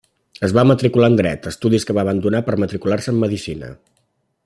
Es 0.45 0.53
va 0.57 0.63
matricular 0.69 1.09
en 1.13 1.17
Dret, 1.19 1.45
estudis 1.53 1.85
que 1.89 1.97
va 1.99 2.03
abandonar 2.07 2.41
per 2.49 2.57
matricular-se 2.65 3.15
en 3.15 3.21
Medicina. 3.27 3.75